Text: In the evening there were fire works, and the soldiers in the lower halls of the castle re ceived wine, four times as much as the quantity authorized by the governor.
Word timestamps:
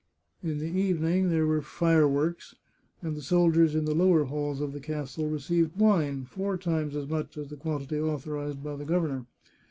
In 0.41 0.57
the 0.57 0.65
evening 0.81 1.29
there 1.29 1.45
were 1.45 1.61
fire 1.61 2.07
works, 2.07 2.55
and 3.03 3.15
the 3.15 3.21
soldiers 3.21 3.75
in 3.75 3.85
the 3.85 3.93
lower 3.93 4.23
halls 4.23 4.59
of 4.59 4.73
the 4.73 4.79
castle 4.79 5.29
re 5.29 5.37
ceived 5.37 5.75
wine, 5.75 6.25
four 6.25 6.57
times 6.57 6.95
as 6.95 7.07
much 7.07 7.37
as 7.37 7.49
the 7.49 7.55
quantity 7.55 7.99
authorized 7.99 8.63
by 8.63 8.75
the 8.77 8.85
governor. 8.85 9.27